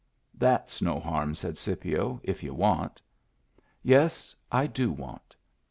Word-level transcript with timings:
"That's 0.49 0.81
no 0.81 0.99
harm," 0.99 1.35
said 1.35 1.59
Scipio," 1.59 2.19
if 2.23 2.41
you 2.41 2.55
want." 2.55 3.03
"Yes; 3.83 4.35
I 4.51 4.65
do 4.65 4.91
want." 4.91 5.35